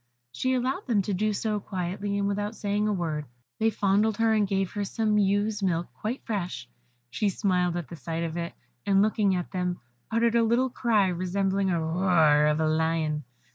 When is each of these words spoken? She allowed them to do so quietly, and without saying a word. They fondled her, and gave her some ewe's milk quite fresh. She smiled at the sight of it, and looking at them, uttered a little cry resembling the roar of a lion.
She 0.31 0.55
allowed 0.55 0.87
them 0.87 1.03
to 1.03 1.13
do 1.13 1.31
so 1.31 1.59
quietly, 1.59 2.17
and 2.17 2.27
without 2.27 2.55
saying 2.55 2.87
a 2.87 2.91
word. 2.91 3.27
They 3.59 3.69
fondled 3.69 4.17
her, 4.17 4.33
and 4.33 4.47
gave 4.47 4.71
her 4.71 4.83
some 4.83 5.19
ewe's 5.19 5.61
milk 5.61 5.93
quite 5.93 6.25
fresh. 6.25 6.67
She 7.11 7.29
smiled 7.29 7.77
at 7.77 7.87
the 7.87 7.95
sight 7.95 8.23
of 8.23 8.35
it, 8.35 8.53
and 8.83 9.03
looking 9.03 9.35
at 9.35 9.51
them, 9.51 9.79
uttered 10.09 10.33
a 10.33 10.41
little 10.41 10.71
cry 10.71 11.09
resembling 11.09 11.67
the 11.67 11.79
roar 11.79 12.47
of 12.47 12.59
a 12.59 12.67
lion. 12.67 13.25